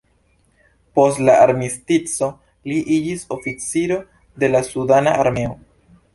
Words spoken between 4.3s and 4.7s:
de la